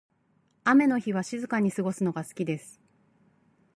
[0.63, 2.81] 雨の日は静かに過ごすのが好きです。